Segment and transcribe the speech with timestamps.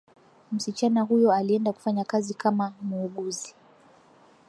[0.51, 3.55] msichana huyo alienda kufanya kazi kama muuguzi